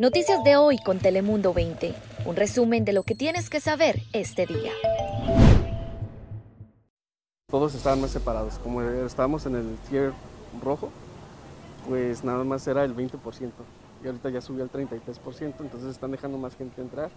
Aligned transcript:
Noticias 0.00 0.42
de 0.42 0.56
hoy 0.56 0.78
con 0.78 0.98
Telemundo 0.98 1.52
20. 1.52 1.94
Un 2.24 2.36
resumen 2.36 2.84
de 2.84 2.92
lo 2.92 3.02
que 3.02 3.14
tienes 3.14 3.50
que 3.50 3.60
saber 3.60 4.00
este 4.12 4.46
día. 4.46 4.72
Todos 7.50 7.74
estaban 7.74 8.00
más 8.00 8.10
separados. 8.10 8.58
Como 8.58 8.82
estábamos 8.82 9.46
en 9.46 9.56
el 9.56 9.76
tier 9.88 10.12
rojo, 10.62 10.90
pues 11.88 12.24
nada 12.24 12.44
más 12.44 12.66
era 12.66 12.84
el 12.84 12.96
20%. 12.96 13.12
Y 14.02 14.06
ahorita 14.06 14.30
ya 14.30 14.40
subió 14.40 14.64
al 14.64 14.72
33%, 14.72 15.54
entonces 15.60 15.90
están 15.90 16.10
dejando 16.10 16.38
más 16.38 16.56
gente 16.56 16.80
entrar. 16.80 17.10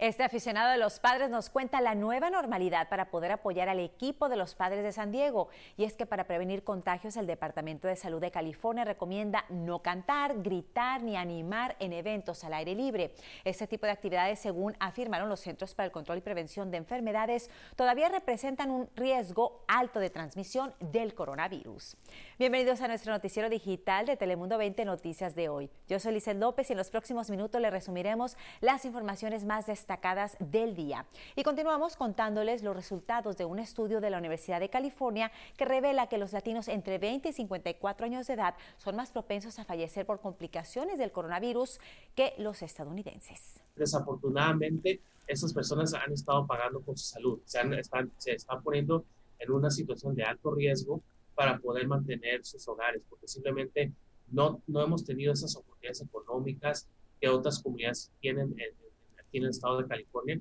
Este 0.00 0.22
aficionado 0.22 0.70
de 0.70 0.78
los 0.78 0.98
padres 0.98 1.28
nos 1.28 1.50
cuenta 1.50 1.82
la 1.82 1.94
nueva 1.94 2.30
normalidad 2.30 2.88
para 2.88 3.10
poder 3.10 3.32
apoyar 3.32 3.68
al 3.68 3.80
equipo 3.80 4.30
de 4.30 4.36
los 4.36 4.54
padres 4.54 4.82
de 4.82 4.92
San 4.92 5.12
Diego. 5.12 5.50
Y 5.76 5.84
es 5.84 5.94
que 5.94 6.06
para 6.06 6.24
prevenir 6.24 6.64
contagios, 6.64 7.18
el 7.18 7.26
Departamento 7.26 7.86
de 7.86 7.96
Salud 7.96 8.18
de 8.18 8.30
California 8.30 8.86
recomienda 8.86 9.44
no 9.50 9.82
cantar, 9.82 10.40
gritar 10.40 11.02
ni 11.02 11.18
animar 11.18 11.76
en 11.80 11.92
eventos 11.92 12.44
al 12.44 12.54
aire 12.54 12.74
libre. 12.74 13.12
Este 13.44 13.66
tipo 13.66 13.84
de 13.84 13.92
actividades, 13.92 14.38
según 14.38 14.74
afirmaron 14.80 15.28
los 15.28 15.40
Centros 15.40 15.74
para 15.74 15.84
el 15.84 15.92
Control 15.92 16.16
y 16.16 16.22
Prevención 16.22 16.70
de 16.70 16.78
Enfermedades, 16.78 17.50
todavía 17.76 18.08
representan 18.08 18.70
un 18.70 18.88
riesgo 18.96 19.66
alto 19.68 20.00
de 20.00 20.08
transmisión 20.08 20.72
del 20.80 21.12
coronavirus. 21.12 21.98
Bienvenidos 22.38 22.80
a 22.80 22.88
nuestro 22.88 23.12
noticiero 23.12 23.50
digital 23.50 24.06
de 24.06 24.16
Telemundo 24.16 24.56
20 24.56 24.82
Noticias 24.86 25.34
de 25.34 25.50
hoy. 25.50 25.68
Yo 25.88 26.00
soy 26.00 26.14
Lizeth 26.14 26.38
López 26.38 26.70
y 26.70 26.72
en 26.72 26.78
los 26.78 26.88
próximos 26.88 27.28
minutos 27.28 27.60
le 27.60 27.68
resumiremos 27.68 28.38
las 28.62 28.86
informaciones 28.86 29.44
más 29.44 29.66
destacadas 29.66 29.89
destacadas 29.90 30.36
del 30.38 30.76
día. 30.76 31.04
Y 31.34 31.42
continuamos 31.42 31.96
contándoles 31.96 32.62
los 32.62 32.76
resultados 32.76 33.36
de 33.36 33.44
un 33.44 33.58
estudio 33.58 34.00
de 34.00 34.08
la 34.08 34.18
Universidad 34.18 34.60
de 34.60 34.70
California 34.70 35.32
que 35.56 35.64
revela 35.64 36.08
que 36.08 36.16
los 36.16 36.32
latinos 36.32 36.68
entre 36.68 36.98
20 36.98 37.30
y 37.30 37.32
54 37.32 38.06
años 38.06 38.28
de 38.28 38.34
edad 38.34 38.54
son 38.78 38.94
más 38.94 39.10
propensos 39.10 39.58
a 39.58 39.64
fallecer 39.64 40.06
por 40.06 40.20
complicaciones 40.20 41.00
del 41.00 41.10
coronavirus 41.10 41.80
que 42.14 42.34
los 42.38 42.62
estadounidenses. 42.62 43.60
Desafortunadamente, 43.74 45.00
esas 45.26 45.52
personas 45.52 45.92
han 45.92 46.12
estado 46.12 46.46
pagando 46.46 46.80
por 46.80 46.96
su 46.96 47.06
salud, 47.06 47.40
se, 47.44 47.58
están, 47.80 48.12
se 48.16 48.34
están 48.34 48.62
poniendo 48.62 49.04
en 49.40 49.50
una 49.50 49.72
situación 49.72 50.14
de 50.14 50.22
alto 50.22 50.52
riesgo 50.54 51.00
para 51.34 51.58
poder 51.58 51.88
mantener 51.88 52.44
sus 52.44 52.68
hogares, 52.68 53.02
porque 53.10 53.26
simplemente 53.26 53.92
no, 54.30 54.62
no 54.68 54.84
hemos 54.84 55.04
tenido 55.04 55.32
esas 55.32 55.56
oportunidades 55.56 56.02
económicas 56.02 56.86
que 57.20 57.28
otras 57.28 57.60
comunidades 57.60 58.12
tienen 58.20 58.54
en, 58.56 58.89
aquí 59.30 59.38
en 59.38 59.44
el 59.44 59.50
estado 59.50 59.80
de 59.80 59.88
California. 59.88 60.40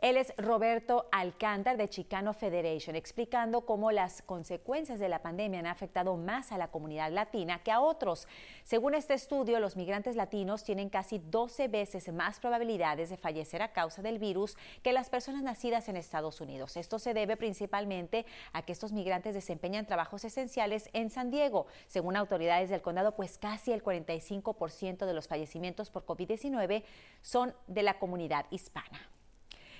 Él 0.00 0.16
es 0.16 0.32
Roberto 0.36 1.08
Alcántar 1.10 1.76
de 1.76 1.88
Chicano 1.88 2.32
Federation, 2.32 2.94
explicando 2.94 3.66
cómo 3.66 3.90
las 3.90 4.22
consecuencias 4.22 5.00
de 5.00 5.08
la 5.08 5.22
pandemia 5.22 5.58
han 5.58 5.66
afectado 5.66 6.16
más 6.16 6.52
a 6.52 6.56
la 6.56 6.68
comunidad 6.68 7.10
latina 7.10 7.64
que 7.64 7.72
a 7.72 7.80
otros. 7.80 8.28
Según 8.62 8.94
este 8.94 9.14
estudio, 9.14 9.58
los 9.58 9.76
migrantes 9.76 10.14
latinos 10.14 10.62
tienen 10.62 10.88
casi 10.88 11.18
12 11.18 11.66
veces 11.66 12.12
más 12.12 12.38
probabilidades 12.38 13.10
de 13.10 13.16
fallecer 13.16 13.60
a 13.60 13.72
causa 13.72 14.00
del 14.00 14.20
virus 14.20 14.56
que 14.84 14.92
las 14.92 15.10
personas 15.10 15.42
nacidas 15.42 15.88
en 15.88 15.96
Estados 15.96 16.40
Unidos. 16.40 16.76
Esto 16.76 17.00
se 17.00 17.12
debe 17.12 17.36
principalmente 17.36 18.24
a 18.52 18.62
que 18.62 18.70
estos 18.70 18.92
migrantes 18.92 19.34
desempeñan 19.34 19.86
trabajos 19.86 20.24
esenciales 20.24 20.90
en 20.92 21.10
San 21.10 21.32
Diego. 21.32 21.66
Según 21.88 22.14
autoridades 22.14 22.70
del 22.70 22.82
condado, 22.82 23.16
pues 23.16 23.36
casi 23.36 23.72
el 23.72 23.82
45% 23.82 25.06
de 25.06 25.12
los 25.12 25.26
fallecimientos 25.26 25.90
por 25.90 26.06
COVID-19 26.06 26.84
son 27.20 27.52
de 27.66 27.82
la 27.82 27.98
comunidad 27.98 28.46
hispana. 28.52 29.17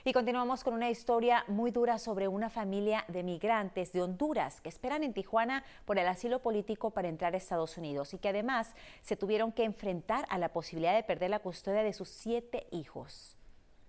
Y 0.09 0.15
continuamos 0.15 0.65
con 0.65 0.73
una 0.73 0.89
historia 0.89 1.45
muy 1.49 1.71
dura 1.71 1.99
sobre 1.99 2.29
una 2.29 2.49
familia 2.49 3.05
de 3.09 3.23
migrantes 3.23 3.93
de 3.93 4.01
Honduras 4.01 4.63
que 4.63 4.71
esperan 4.71 5.05
en 5.05 5.13
Tijuana 5.13 5.65
por 5.85 5.99
el 5.99 6.09
asilo 6.09 6.41
político 6.41 6.93
para 6.93 7.11
entrar 7.11 7.35
a 7.35 7.37
Estados 7.37 7.77
Unidos 7.77 8.15
y 8.15 8.19
que 8.19 8.31
además 8.31 8.73
se 9.03 9.17
tuvieron 9.17 9.53
que 9.53 9.65
enfrentar 9.65 10.25
a 10.31 10.39
la 10.39 10.49
posibilidad 10.49 10.97
de 10.97 11.03
perder 11.03 11.29
la 11.29 11.41
custodia 11.41 11.83
de 11.83 11.93
sus 11.93 12.09
siete 12.09 12.67
hijos. 12.71 13.37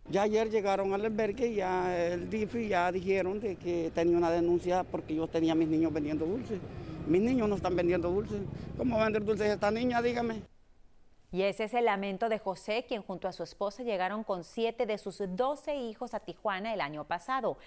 Ya 0.09 0.23
ayer 0.23 0.50
llegaron 0.50 0.94
al 0.94 1.06
albergue 1.06 1.48
y 1.48 1.56
ya 1.56 1.98
el 1.98 2.30
DIF 2.30 2.67
ya 2.67 2.92
dijeron 2.92 3.39
de 3.39 3.55
que 3.55 3.89
tenía 3.95 4.17
una 4.17 4.30
denuncia 4.30 4.83
porque 4.83 5.16
yo 5.16 5.26
tenía 5.26 5.54
a 5.54 5.55
mis 5.55 5.70
niños 5.70 5.93
vendiendo 5.93 6.26
dulces. 6.26 6.60
Mis 7.08 7.22
niños 7.22 7.48
no 7.48 7.55
están 7.55 7.77
vendiendo 7.77 8.11
dulces. 8.11 8.42
¿Cómo 8.77 8.99
vender 8.99 9.23
dulces 9.23 9.48
esta 9.48 9.72
niña? 9.72 10.02
Dígame. 10.02 10.58
Y 11.32 11.44
ese 11.44 11.66
es 11.66 11.73
el 11.76 11.86
lamento 11.86 12.28
de 12.28 12.40
José, 12.40 12.86
quien 12.88 13.04
junto 13.04 13.28
a 13.28 13.34
su 13.34 13.44
esposa 13.44 13.84
llegaron 13.84 14.23
con 14.23 14.44
siete 14.44 14.86
de 14.86 14.98
sus 14.98 15.22
doce 15.36 15.76
hijos 15.76 16.14
a 16.14 16.20
Tijuana 16.20 16.73
el 16.73 16.82
año 16.82 17.04
pasado. 17.06 17.58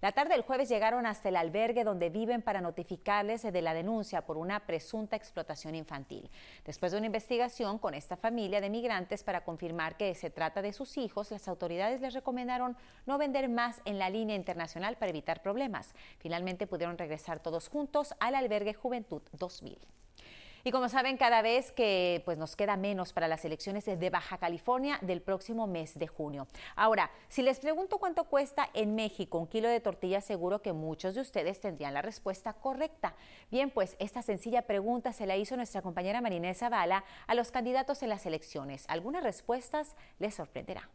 La 0.00 0.10
tarde 0.10 0.32
del 0.32 0.42
jueves 0.42 0.68
llegaron 0.68 1.06
hasta 1.06 1.28
el 1.28 1.36
albergue 1.36 1.84
donde 1.84 2.10
viven 2.10 2.42
para 2.42 2.60
notificarles 2.60 3.42
de 3.44 3.62
la 3.62 3.72
denuncia 3.72 4.26
por 4.26 4.36
una 4.36 4.58
presunta 4.66 5.14
explotación 5.14 5.76
infantil. 5.76 6.28
Después 6.64 6.90
de 6.90 6.98
una 6.98 7.06
investigación 7.06 7.78
con 7.78 7.94
esta 7.94 8.16
familia 8.16 8.60
de 8.60 8.68
migrantes 8.68 9.22
para 9.22 9.44
confirmar 9.44 9.96
que 9.96 10.12
se 10.16 10.28
trata 10.28 10.60
de 10.60 10.72
sus 10.72 10.98
hijos, 10.98 11.30
las 11.30 11.46
autoridades 11.46 12.00
les 12.00 12.14
recomendaron 12.14 12.76
no 13.06 13.16
vender 13.16 13.48
más 13.48 13.80
en 13.84 14.00
la 14.00 14.10
línea 14.10 14.34
internacional 14.34 14.96
para 14.96 15.10
evitar 15.10 15.40
problemas. 15.40 15.94
Finalmente 16.18 16.66
pudieron 16.66 16.98
regresar 16.98 17.38
todos 17.38 17.68
juntos 17.68 18.12
al 18.18 18.34
albergue 18.34 18.74
Juventud 18.74 19.22
2000. 19.38 20.01
Y 20.64 20.70
como 20.70 20.88
saben, 20.88 21.16
cada 21.16 21.42
vez 21.42 21.72
que 21.72 22.22
pues, 22.24 22.38
nos 22.38 22.54
queda 22.54 22.76
menos 22.76 23.12
para 23.12 23.26
las 23.26 23.44
elecciones 23.44 23.84
de 23.84 24.10
Baja 24.10 24.38
California 24.38 24.98
del 25.02 25.20
próximo 25.20 25.66
mes 25.66 25.98
de 25.98 26.06
junio. 26.06 26.46
Ahora, 26.76 27.10
si 27.28 27.42
les 27.42 27.58
pregunto 27.58 27.98
cuánto 27.98 28.24
cuesta 28.24 28.68
en 28.72 28.94
México 28.94 29.38
un 29.38 29.48
kilo 29.48 29.68
de 29.68 29.80
tortilla, 29.80 30.20
seguro 30.20 30.62
que 30.62 30.72
muchos 30.72 31.14
de 31.16 31.20
ustedes 31.20 31.60
tendrían 31.60 31.94
la 31.94 32.02
respuesta 32.02 32.52
correcta. 32.52 33.14
Bien, 33.50 33.70
pues 33.70 33.96
esta 33.98 34.22
sencilla 34.22 34.62
pregunta 34.62 35.12
se 35.12 35.26
la 35.26 35.36
hizo 35.36 35.56
nuestra 35.56 35.82
compañera 35.82 36.20
Marinés 36.20 36.58
Zavala 36.58 37.04
a 37.26 37.34
los 37.34 37.50
candidatos 37.50 38.02
en 38.04 38.10
las 38.10 38.24
elecciones. 38.26 38.84
Algunas 38.88 39.24
respuestas 39.24 39.96
les 40.20 40.34
sorprenderá. 40.34 40.88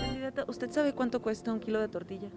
Candidata, 0.00 0.44
¿usted 0.48 0.70
sabe 0.72 0.92
cuánto 0.94 1.22
cuesta 1.22 1.52
un 1.52 1.60
kilo 1.60 1.80
de 1.80 1.88
tortilla? 1.88 2.28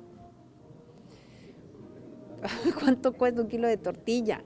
¿Cuánto 2.80 3.14
cuesta 3.14 3.42
un 3.42 3.48
kilo 3.48 3.68
de 3.68 3.78
tortilla? 3.78 4.44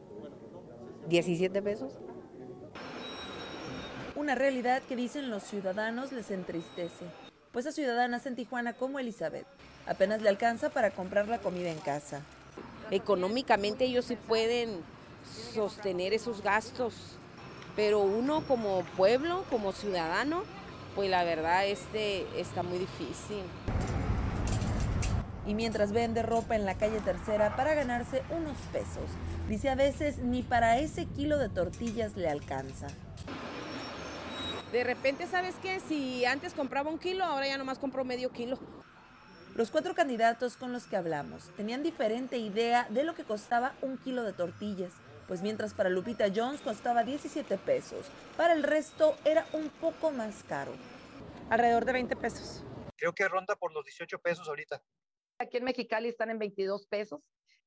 17 1.08 1.62
pesos. 1.62 1.94
Una 4.16 4.36
realidad 4.36 4.82
que 4.88 4.96
dicen 4.96 5.30
los 5.30 5.44
ciudadanos 5.44 6.12
les 6.12 6.32
entristece, 6.32 7.06
pues 7.52 7.66
a 7.66 7.72
ciudadanas 7.72 8.26
en 8.26 8.36
Tijuana 8.36 8.74
como 8.74 9.00
Elizabeth 9.00 9.48
apenas 9.86 10.22
le 10.22 10.30
alcanza 10.30 10.70
para 10.70 10.92
comprar 10.92 11.28
la 11.28 11.40
comida 11.40 11.70
en 11.70 11.80
casa. 11.80 12.22
Económicamente 12.92 13.86
ellos 13.86 14.06
sí 14.06 14.16
pueden 14.16 14.82
sostener 15.54 16.14
esos 16.14 16.42
gastos, 16.42 17.18
pero 17.76 18.00
uno 18.00 18.44
como 18.48 18.84
pueblo, 18.98 19.46
como 19.50 19.72
ciudadano, 19.72 20.44
pues 20.96 21.10
la 21.10 21.24
verdad 21.24 21.66
este 21.66 22.26
está 22.40 22.62
muy 22.62 22.78
difícil. 22.78 23.44
Y 25.46 25.54
mientras 25.54 25.92
vende 25.92 26.24
ropa 26.24 26.56
en 26.56 26.66
la 26.66 26.76
calle 26.76 27.00
Tercera 27.02 27.56
para 27.56 27.74
ganarse 27.76 28.24
unos 28.32 28.58
pesos, 28.72 29.10
Dice 29.48 29.70
a 29.70 29.76
veces 29.76 30.20
ni 30.20 30.42
para 30.42 30.80
ese 30.80 31.06
kilo 31.06 31.38
de 31.38 31.50
tortillas 31.50 32.16
le 32.16 32.30
alcanza. 32.30 32.88
De 34.72 34.84
repente, 34.84 35.28
¿sabes 35.28 35.54
qué? 35.62 35.80
Si 35.82 36.24
antes 36.26 36.54
compraba 36.54 36.90
un 36.90 36.98
kilo, 36.98 37.26
ahora 37.26 37.48
ya 37.48 37.58
nomás 37.58 37.78
compro 37.78 38.06
medio 38.06 38.32
kilo. 38.32 38.58
Los 39.54 39.70
cuatro 39.70 39.94
candidatos 39.94 40.56
con 40.56 40.72
los 40.72 40.86
que 40.86 40.96
hablamos 40.96 41.52
tenían 41.58 41.84
diferente 41.84 42.38
idea 42.38 42.88
de 42.90 43.04
lo 43.04 43.14
que 43.14 43.26
costaba 43.26 43.74
un 43.82 43.98
kilo 43.98 44.24
de 44.24 44.34
tortillas, 44.34 44.94
pues 45.28 45.42
mientras 45.42 45.74
para 45.74 45.90
Lupita 45.90 46.26
Jones 46.34 46.62
costaba 46.62 47.04
17 47.04 47.58
pesos, 47.58 48.08
para 48.38 48.54
el 48.54 48.64
resto 48.64 49.16
era 49.26 49.46
un 49.54 49.70
poco 49.70 50.10
más 50.10 50.44
caro. 50.48 50.72
Alrededor 51.50 51.86
de 51.86 51.94
20 51.94 52.16
pesos. 52.16 52.64
Creo 52.96 53.14
que 53.14 53.28
ronda 53.28 53.56
por 53.58 53.74
los 53.74 53.84
18 53.84 54.18
pesos 54.20 54.48
ahorita. 54.48 54.82
Aquí 55.44 55.58
en 55.58 55.66
Mexicali 55.66 56.10
están 56.10 56.30
en 56.30 56.40
22 56.40 56.88
pesos 56.88 57.20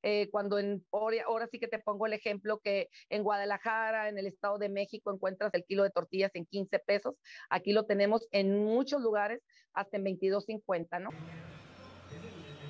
eh, 0.03 0.29
cuando 0.31 0.59
en, 0.59 0.85
ahora, 0.91 1.47
sí 1.51 1.59
que 1.59 1.67
te 1.67 1.79
pongo 1.79 2.05
el 2.05 2.13
ejemplo 2.13 2.59
que 2.59 2.89
en 3.09 3.23
Guadalajara, 3.23 4.09
en 4.09 4.17
el 4.17 4.27
Estado 4.27 4.57
de 4.57 4.69
México, 4.69 5.11
encuentras 5.11 5.53
el 5.53 5.63
kilo 5.65 5.83
de 5.83 5.89
tortillas 5.89 6.31
en 6.35 6.45
15 6.45 6.79
pesos. 6.79 7.15
Aquí 7.49 7.73
lo 7.73 7.85
tenemos 7.85 8.27
en 8.31 8.63
muchos 8.63 9.01
lugares 9.01 9.41
hasta 9.73 9.97
en 9.97 10.05
22.50, 10.05 11.01
¿no? 11.01 11.09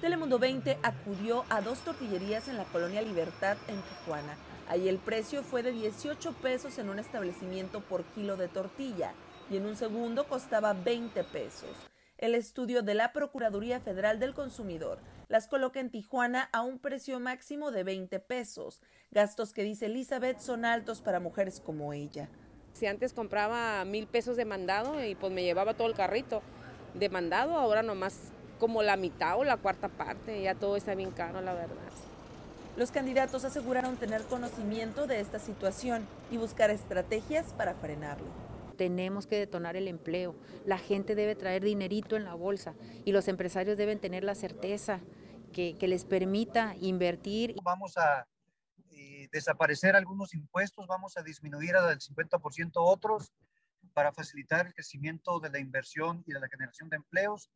Telemundo 0.02 0.40
20 0.40 0.78
acudió 0.84 1.44
a 1.50 1.62
dos 1.62 1.80
tortillerías 1.84 2.48
en 2.48 2.58
la 2.58 2.66
colonia 2.66 3.02
Libertad 3.02 3.58
en 3.68 3.82
Tijuana. 3.82 4.38
Ahí 4.68 4.90
el 4.90 5.00
precio 5.00 5.42
fue 5.42 5.64
de 5.64 5.72
18 5.72 6.34
pesos 6.42 6.78
en 6.78 6.90
un 6.90 7.00
establecimiento 7.00 7.82
por 7.82 8.04
kilo 8.04 8.38
de 8.38 8.48
tortilla 8.48 9.14
y 9.50 9.58
en 9.58 9.66
un 9.66 9.76
segundo 9.76 10.26
costaba 10.26 10.74
20 10.74 11.24
pesos. 11.24 11.88
El 12.18 12.34
estudio 12.34 12.82
de 12.82 12.96
la 12.96 13.14
Procuraduría 13.14 13.80
Federal 13.80 14.20
del 14.20 14.34
Consumidor 14.34 14.98
las 15.28 15.48
coloca 15.48 15.80
en 15.80 15.92
Tijuana 15.92 16.50
a 16.52 16.62
un 16.62 16.80
precio 16.80 17.20
máximo 17.20 17.70
de 17.70 17.84
20 17.84 18.20
pesos, 18.22 18.82
gastos 19.12 19.54
que 19.54 19.62
dice 19.62 19.86
Elizabeth 19.86 20.40
son 20.40 20.66
altos 20.66 21.02
para 21.02 21.20
mujeres 21.20 21.62
como 21.64 21.94
ella. 21.94 22.28
Si 22.74 22.88
antes 22.88 23.14
compraba 23.14 23.86
mil 23.86 24.08
pesos 24.08 24.36
de 24.36 24.46
mandado 24.46 25.04
y 25.06 25.14
pues 25.14 25.32
me 25.32 25.44
llevaba 25.44 25.76
todo 25.76 25.88
el 25.88 25.94
carrito 25.94 26.42
de 26.96 27.08
mandado, 27.10 27.54
ahora 27.56 27.84
nomás 27.84 28.32
como 28.60 28.82
la 28.82 28.98
mitad 28.98 29.38
o 29.38 29.44
la 29.44 29.58
cuarta 29.58 29.88
parte, 29.88 30.42
ya 30.42 30.56
todo 30.56 30.76
está 30.76 30.96
bien 30.96 31.12
caro, 31.12 31.42
la 31.42 31.54
verdad. 31.54 31.76
Los 32.78 32.90
candidatos 32.90 33.46
aseguraron 33.46 33.96
tener 33.98 34.24
conocimiento 34.24 35.06
de 35.06 35.20
esta 35.20 35.38
situación 35.38 36.08
y 36.32 36.38
buscar 36.38 36.72
estrategias 36.72 37.54
para 37.54 37.76
frenarlo. 37.76 38.47
Tenemos 38.78 39.28
que 39.28 39.38
detonar 39.38 39.76
el 39.76 39.88
empleo, 39.88 40.36
la 40.66 40.78
gente 40.78 41.16
debe 41.16 41.36
traer 41.36 41.64
dinerito 41.64 42.16
en 42.16 42.24
la 42.24 42.36
bolsa 42.36 42.76
y 43.06 43.12
los 43.12 43.28
empresarios 43.28 43.78
deben 43.78 44.00
tener 44.00 44.24
la 44.24 44.36
certeza 44.36 45.02
que, 45.52 45.76
les 45.82 46.06
permita 46.06 46.76
invertir. 46.80 47.56
Vamos 47.64 47.98
a 47.98 48.28
eh, 48.92 49.28
desaparecer 49.32 49.96
algunos 49.96 50.34
impuestos, 50.34 50.86
vamos 50.88 51.18
a 51.18 51.24
disminuir 51.24 51.76
al 51.76 52.00
50% 52.00 52.72
otros 52.76 53.34
para 53.94 54.12
facilitar 54.12 54.68
el 54.68 54.74
crecimiento 54.74 55.40
de 55.40 55.50
la 55.50 55.60
inversión 55.60 56.24
y 56.28 56.34
de 56.34 56.40
la 56.40 56.48
generación 56.48 56.90
de 56.90 56.98
empleos 56.98 57.50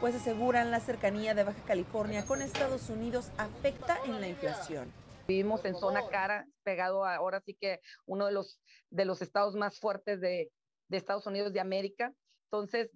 pues 0.00 0.14
aseguran 0.14 0.70
la 0.70 0.80
cercanía 0.80 1.34
de 1.34 1.44
Baja 1.44 1.62
California 1.66 2.24
con 2.24 2.40
Estados 2.40 2.88
Unidos 2.88 3.30
afecta 3.36 3.98
en 4.04 4.20
la 4.20 4.28
inflación. 4.28 4.92
Vivimos 5.28 5.62
en 5.66 5.76
zona 5.76 6.08
cara, 6.08 6.46
pegado 6.62 7.04
a, 7.04 7.16
ahora 7.16 7.42
sí 7.42 7.54
que 7.60 7.80
uno 8.06 8.24
de 8.24 8.32
los, 8.32 8.62
de 8.88 9.04
los 9.04 9.20
estados 9.20 9.54
más 9.54 9.78
fuertes 9.78 10.22
de, 10.22 10.50
de 10.88 10.96
Estados 10.96 11.26
Unidos 11.26 11.52
de 11.52 11.60
América. 11.60 12.14
Entonces, 12.50 12.90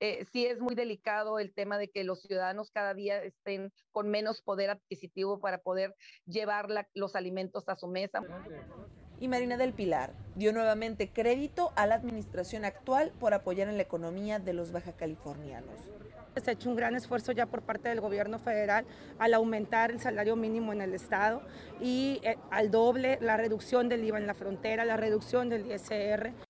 eh, 0.00 0.26
sí 0.30 0.44
es 0.44 0.60
muy 0.60 0.74
delicado 0.74 1.38
el 1.38 1.54
tema 1.54 1.78
de 1.78 1.88
que 1.88 2.04
los 2.04 2.20
ciudadanos 2.20 2.70
cada 2.70 2.92
día 2.92 3.22
estén 3.22 3.72
con 3.90 4.10
menos 4.10 4.42
poder 4.42 4.68
adquisitivo 4.68 5.40
para 5.40 5.58
poder 5.58 5.94
llevar 6.26 6.68
los 6.92 7.16
alimentos 7.16 7.68
a 7.68 7.76
su 7.76 7.88
mesa. 7.88 8.20
Y 9.18 9.26
Marina 9.26 9.56
del 9.56 9.72
Pilar 9.72 10.12
dio 10.36 10.52
nuevamente 10.52 11.10
crédito 11.10 11.72
a 11.74 11.86
la 11.86 11.94
administración 11.94 12.66
actual 12.66 13.12
por 13.18 13.32
apoyar 13.32 13.68
en 13.68 13.78
la 13.78 13.82
economía 13.82 14.38
de 14.38 14.52
los 14.52 14.72
baja 14.72 14.92
californianos. 14.92 15.80
Se 16.36 16.50
ha 16.50 16.52
hecho 16.52 16.70
un 16.70 16.76
gran 16.76 16.94
esfuerzo 16.94 17.32
ya 17.32 17.46
por 17.46 17.62
parte 17.62 17.88
del 17.88 18.00
gobierno 18.00 18.38
federal 18.38 18.84
al 19.18 19.34
aumentar 19.34 19.90
el 19.90 20.00
salario 20.00 20.36
mínimo 20.36 20.72
en 20.72 20.80
el 20.80 20.94
estado 20.94 21.42
y 21.80 22.20
eh, 22.22 22.36
al 22.50 22.70
doble 22.70 23.18
la 23.20 23.36
reducción 23.36 23.88
del 23.88 24.04
IVA 24.04 24.18
en 24.18 24.26
la 24.26 24.34
frontera, 24.34 24.84
la 24.84 24.96
reducción 24.96 25.48
del 25.48 25.66
ISR. 25.70 26.47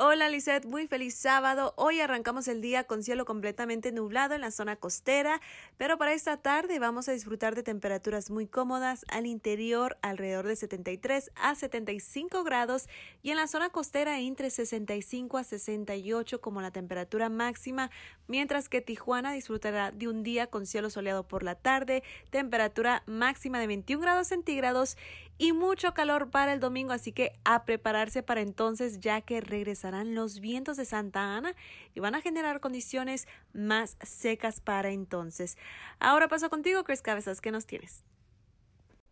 Hola 0.00 0.28
Lizeth, 0.28 0.64
muy 0.64 0.86
feliz 0.86 1.16
sábado. 1.16 1.74
Hoy 1.76 1.98
arrancamos 1.98 2.46
el 2.46 2.60
día 2.60 2.84
con 2.84 3.02
cielo 3.02 3.24
completamente 3.24 3.90
nublado 3.90 4.36
en 4.36 4.42
la 4.42 4.52
zona 4.52 4.76
costera, 4.76 5.40
pero 5.76 5.98
para 5.98 6.12
esta 6.12 6.36
tarde 6.36 6.78
vamos 6.78 7.08
a 7.08 7.12
disfrutar 7.12 7.56
de 7.56 7.64
temperaturas 7.64 8.30
muy 8.30 8.46
cómodas 8.46 9.04
al 9.08 9.26
interior 9.26 9.98
alrededor 10.00 10.46
de 10.46 10.54
73 10.54 11.32
a 11.34 11.56
75 11.56 12.44
grados 12.44 12.88
y 13.24 13.30
en 13.30 13.38
la 13.38 13.48
zona 13.48 13.70
costera 13.70 14.20
entre 14.20 14.50
65 14.50 15.36
a 15.36 15.42
68 15.42 16.40
como 16.40 16.60
la 16.60 16.70
temperatura 16.70 17.28
máxima, 17.28 17.90
mientras 18.28 18.68
que 18.68 18.80
Tijuana 18.80 19.32
disfrutará 19.32 19.90
de 19.90 20.06
un 20.06 20.22
día 20.22 20.46
con 20.46 20.66
cielo 20.66 20.90
soleado 20.90 21.26
por 21.26 21.42
la 21.42 21.56
tarde, 21.56 22.04
temperatura 22.30 23.02
máxima 23.06 23.58
de 23.58 23.66
21 23.66 24.00
grados 24.00 24.28
centígrados 24.28 24.96
y 25.38 25.52
mucho 25.52 25.94
calor 25.94 26.30
para 26.30 26.52
el 26.52 26.60
domingo, 26.60 26.92
así 26.92 27.12
que 27.12 27.38
a 27.44 27.64
prepararse 27.64 28.22
para 28.22 28.40
entonces 28.40 28.98
ya 29.00 29.20
que 29.20 29.40
regresarán 29.40 30.14
los 30.14 30.40
vientos 30.40 30.76
de 30.76 30.84
Santa 30.84 31.36
Ana 31.36 31.54
y 31.94 32.00
van 32.00 32.16
a 32.16 32.20
generar 32.20 32.60
condiciones 32.60 33.28
más 33.52 33.96
secas 34.02 34.60
para 34.60 34.90
entonces. 34.90 35.56
Ahora 36.00 36.28
paso 36.28 36.50
contigo, 36.50 36.82
Chris 36.84 37.02
Cabezas, 37.02 37.40
¿qué 37.40 37.52
nos 37.52 37.66
tienes? 37.66 38.02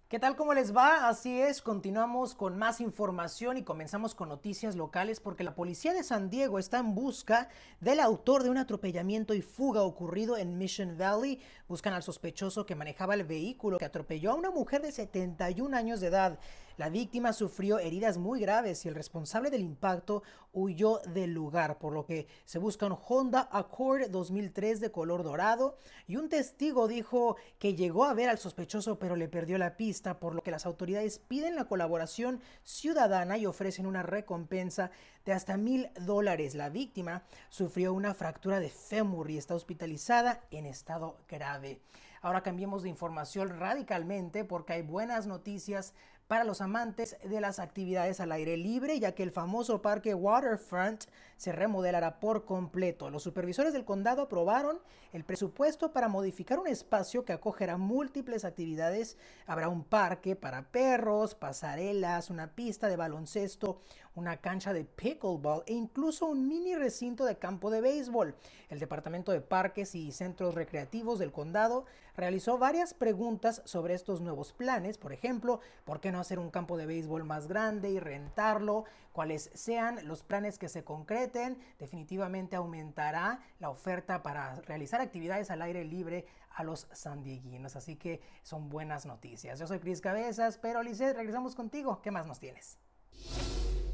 ¿Qué 0.09 0.21
tal? 0.21 0.37
¿Cómo 0.37 0.55
les 0.55 0.73
va? 0.73 1.09
Así 1.09 1.41
es, 1.41 1.61
continuamos 1.61 2.37
con 2.37 2.57
más 2.57 2.81
información 2.81 3.57
y 3.57 3.65
comenzamos 3.65 4.15
con 4.15 4.29
noticias 4.29 4.77
locales 4.77 5.19
porque 5.19 5.43
la 5.43 5.57
policía 5.57 5.93
de 5.93 6.05
San 6.05 6.31
Diego 6.31 6.61
está 6.61 6.79
en 6.79 6.95
busca 6.95 7.49
del 7.81 7.99
autor 7.99 8.45
de 8.45 8.51
un 8.51 8.57
atropellamiento 8.57 9.35
y 9.35 9.43
fuga 9.43 9.83
ocurrido 9.83 10.37
en 10.37 10.59
Mission 10.59 10.97
Valley. 10.97 11.41
Buscan 11.67 11.93
al 11.93 12.05
sospechoso 12.05 12.67
que 12.67 12.77
manejaba 12.77 13.15
el 13.15 13.25
vehículo 13.25 13.79
que 13.79 13.85
atropelló 13.85 14.31
a 14.31 14.37
una 14.37 14.53
mujer 14.53 14.81
de 14.81 14.93
71 14.93 15.77
años 15.77 15.99
de 15.99 16.07
edad. 16.07 16.39
La 16.77 16.89
víctima 16.89 17.33
sufrió 17.33 17.81
heridas 17.81 18.17
muy 18.17 18.39
graves 18.39 18.85
y 18.85 18.89
el 18.89 18.95
responsable 18.95 19.51
del 19.51 19.63
impacto 19.63 20.23
huyó 20.57 21.01
del 21.01 21.35
lugar, 21.35 21.79
por 21.79 21.93
lo 21.93 22.07
que 22.07 22.27
se 22.47 22.59
busca 22.59 22.87
un 22.87 22.97
Honda 23.07 23.47
Accord 23.53 24.09
2003 24.09 24.81
de 24.81 24.91
color 24.91 25.23
dorado 25.23 25.77
y 26.07 26.17
un 26.17 26.31
testigo 26.31 26.89
dijo 26.89 27.37
que 27.59 27.75
llegó 27.75 28.07
a 28.07 28.15
ver 28.15 28.31
al 28.31 28.39
sospechoso 28.39 28.99
pero 28.99 29.17
le 29.17 29.29
perdió 29.29 29.59
la 29.59 29.77
pista, 29.77 30.19
por 30.19 30.35
lo 30.35 30.43
que 30.43 30.51
las 30.51 30.65
autoridades 30.65 31.19
piden 31.19 31.57
la 31.57 31.67
colaboración 31.67 32.41
ciudadana 32.65 33.37
y 33.37 33.45
ofrecen 33.45 33.87
una 33.87 34.03
recompensa 34.03 34.91
de 35.27 35.35
hasta 35.35 35.59
mil 35.59 35.91
dólares. 36.01 36.55
La 36.55 36.71
víctima 36.71 37.25
sufrió 37.51 37.93
una 37.93 38.15
fractura 38.15 38.59
de 38.59 38.71
fémur 38.71 39.31
y 39.31 39.37
está 39.37 39.55
hospitalizada 39.55 40.41
en 40.51 40.65
estado 40.65 41.19
grave. 41.29 41.83
Ahora 42.23 42.43
cambiemos 42.43 42.83
de 42.83 42.89
información 42.89 43.61
radicalmente 43.61 44.45
porque 44.45 44.73
hay 44.73 44.83
buenas 44.83 45.27
noticias 45.27 45.93
para 46.27 46.45
los 46.45 46.61
amantes 46.61 47.17
de 47.23 47.41
las 47.41 47.59
actividades 47.59 48.21
al 48.21 48.33
aire 48.33 48.57
libre, 48.57 48.99
ya 48.99 49.15
que 49.15 49.23
el 49.23 49.31
famoso 49.31 49.81
parque 49.81 50.15
Waterfront 50.47 51.05
se 51.37 51.53
remodelará 51.53 52.19
por 52.21 52.45
completo. 52.45 53.11
Los 53.11 53.25
supervisores 53.25 53.73
del 53.73 53.85
condado 53.85 54.23
aprobaron 54.23 54.79
el 55.13 55.25
presupuesto 55.25 55.93
para 55.93 56.09
modificar 56.09 56.59
un 56.59 56.67
espacio 56.67 57.25
que 57.25 57.33
acogerá 57.33 57.77
múltiples 57.77 58.45
actividades. 58.45 59.19
Habrá 59.47 59.69
un 59.69 59.85
parque 59.85 60.37
para 60.37 60.71
perros, 60.71 61.35
pasarelas, 61.35 62.31
una 62.31 62.55
pista 62.55 62.89
de 62.89 62.97
baloncesto, 62.97 63.81
una 64.17 64.39
cancha 64.39 64.73
de 64.73 64.85
pickleball 64.85 65.63
e 65.67 65.75
incluso 65.75 66.27
un 66.27 66.49
mini 66.49 66.75
recinto 66.75 67.25
de 67.25 67.39
campo 67.39 67.71
de 67.71 67.81
béisbol. 67.81 68.35
El 68.69 68.81
Departamento 68.81 69.31
de 69.31 69.41
Parques 69.41 69.95
y 69.95 70.11
Centros 70.11 70.55
Recreativos 70.55 71.19
del 71.21 71.31
condado 71.31 71.85
realizó 72.17 72.59
varias 72.59 72.95
preguntas 72.95 73.63
sobre 73.65 73.95
estos 73.95 74.21
nuevos 74.21 74.53
planes, 74.53 74.99
por 74.99 75.13
ejemplo, 75.13 75.61
¿por 75.85 76.01
qué 76.01 76.11
no 76.11 76.19
hacer 76.19 76.39
un 76.39 76.51
campo 76.51 76.77
de 76.77 76.87
béisbol 76.87 77.25
más 77.25 77.47
grande 77.47 77.91
y 77.91 78.01
rentarlo? 78.01 78.85
Cuáles 79.13 79.51
sean 79.55 80.07
los 80.07 80.23
planes 80.23 80.59
que 80.59 80.69
se 80.69 80.83
concreten, 80.83 81.59
definitivamente 81.79 82.57
aumentará 82.57 83.41
la 83.61 83.71
oferta 83.71 84.23
para 84.23 84.57
realizar 84.63 85.01
actividades 85.01 85.51
al 85.51 85.63
aire 85.63 85.85
libre 85.85 86.27
a 86.51 86.65
los 86.65 86.89
sandieguinos. 86.93 87.77
Así 87.77 87.97
que 87.97 88.21
son 88.43 88.69
buenas 88.69 89.07
noticias. 89.07 89.59
Yo 89.59 89.67
soy 89.67 89.79
Cris 89.79 90.01
Cabezas, 90.01 90.59
pero 90.59 90.81
Alice, 90.81 91.13
regresamos 91.13 91.55
contigo. 91.55 92.01
¿Qué 92.03 92.11
más 92.11 92.27
nos 92.27 92.41
tienes? 92.41 92.79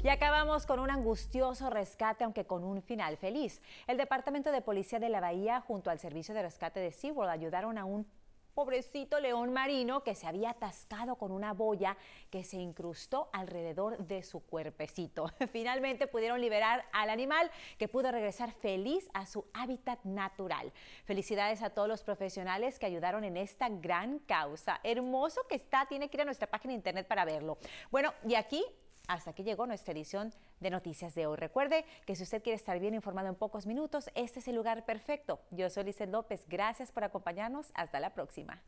Y 0.03 0.09
acabamos 0.09 0.65
con 0.65 0.81
un 0.81 0.91
angustioso 0.91 1.69
rescate, 1.69 2.25
aunque 2.25 2.45
con 2.45 2.65
un 2.65 2.81
final 2.81 3.15
feliz. 3.15 3.61
El 3.87 3.95
Departamento 3.95 4.51
de 4.51 4.61
Policía 4.61 4.99
de 4.99 5.07
la 5.07 5.21
Bahía, 5.21 5.61
junto 5.61 5.89
al 5.89 5.97
Servicio 5.97 6.35
de 6.35 6.41
Rescate 6.41 6.81
de 6.81 6.91
SeaWorld, 6.91 7.31
ayudaron 7.31 7.77
a 7.77 7.85
un 7.85 8.05
pobrecito 8.53 9.21
león 9.21 9.53
marino 9.53 10.03
que 10.03 10.13
se 10.13 10.27
había 10.27 10.49
atascado 10.49 11.15
con 11.15 11.31
una 11.31 11.53
boya 11.53 11.95
que 12.29 12.43
se 12.43 12.57
incrustó 12.57 13.29
alrededor 13.31 13.97
de 13.97 14.23
su 14.23 14.41
cuerpecito. 14.41 15.31
Finalmente 15.53 16.07
pudieron 16.07 16.41
liberar 16.41 16.83
al 16.91 17.09
animal 17.09 17.49
que 17.77 17.87
pudo 17.87 18.11
regresar 18.11 18.51
feliz 18.51 19.09
a 19.13 19.25
su 19.25 19.45
hábitat 19.53 20.03
natural. 20.03 20.73
Felicidades 21.05 21.61
a 21.61 21.69
todos 21.69 21.87
los 21.87 22.03
profesionales 22.03 22.77
que 22.77 22.87
ayudaron 22.87 23.23
en 23.23 23.37
esta 23.37 23.69
gran 23.69 24.19
causa. 24.19 24.81
Hermoso 24.83 25.47
que 25.47 25.55
está, 25.55 25.85
tiene 25.85 26.09
que 26.09 26.17
ir 26.17 26.21
a 26.23 26.25
nuestra 26.25 26.47
página 26.47 26.73
de 26.73 26.79
internet 26.79 27.07
para 27.07 27.23
verlo. 27.23 27.57
Bueno, 27.89 28.13
y 28.27 28.35
aquí 28.35 28.65
hasta 29.07 29.31
aquí 29.31 29.43
llegó 29.43 29.67
nuestra 29.67 29.93
edición 29.93 30.33
de 30.59 30.69
Noticias 30.69 31.13
de 31.15 31.25
hoy. 31.25 31.37
Recuerde 31.37 31.85
que 32.05 32.15
si 32.15 32.23
usted 32.23 32.41
quiere 32.41 32.55
estar 32.55 32.79
bien 32.79 32.93
informado 32.93 33.27
en 33.27 33.35
pocos 33.35 33.65
minutos, 33.65 34.09
este 34.15 34.39
es 34.39 34.47
el 34.47 34.55
lugar 34.55 34.85
perfecto. 34.85 35.39
Yo 35.51 35.69
soy 35.69 35.85
Lizeth 35.85 36.09
López. 36.09 36.45
Gracias 36.47 36.91
por 36.91 37.03
acompañarnos. 37.03 37.71
Hasta 37.73 37.99
la 37.99 38.13
próxima. 38.13 38.61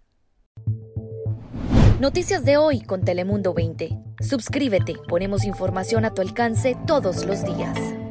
Noticias 1.99 2.43
de 2.43 2.57
hoy 2.57 2.81
con 2.81 3.05
Telemundo 3.05 3.53
20. 3.53 3.89
Suscríbete. 4.19 4.95
Ponemos 5.07 5.45
información 5.45 6.03
a 6.03 6.13
tu 6.13 6.21
alcance 6.21 6.75
todos 6.85 7.25
los 7.25 7.43
días. 7.45 8.04